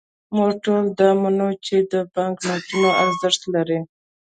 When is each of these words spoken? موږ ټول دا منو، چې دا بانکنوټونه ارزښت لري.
موږ 0.35 0.51
ټول 0.63 0.83
دا 0.99 1.09
منو، 1.21 1.49
چې 1.65 1.75
دا 1.91 1.99
بانکنوټونه 2.13 2.89
ارزښت 3.03 3.41
لري. 3.53 3.79